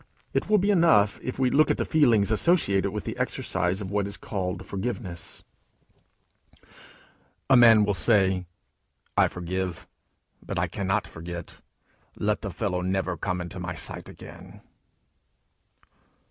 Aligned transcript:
It 0.33 0.49
will 0.49 0.57
be 0.57 0.71
enough 0.71 1.19
if 1.21 1.37
we 1.37 1.51
look 1.51 1.69
at 1.69 1.77
the 1.77 1.85
feelings 1.85 2.31
associated 2.31 2.89
with 2.89 3.03
the 3.03 3.15
exercise 3.19 3.81
of 3.81 3.91
what 3.91 4.07
is 4.07 4.17
called 4.17 4.65
forgiveness. 4.65 5.43
A 7.51 7.55
man 7.55 7.83
will 7.85 7.93
say: 7.93 8.47
"I 9.15 9.27
forgive, 9.27 9.87
but 10.43 10.57
I 10.57 10.65
cannot 10.65 11.05
forget. 11.05 11.61
Let 12.15 12.41
the 12.41 12.49
fellow 12.49 12.81
never 12.81 13.15
come 13.15 13.41
in 13.41 13.51
my 13.61 13.75
sight 13.75 14.09
again." 14.09 14.61